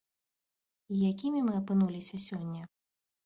І 0.95 1.01
якімі 1.11 1.43
мы 1.49 1.53
апынуліся 1.61 2.15
сёння? 2.27 2.63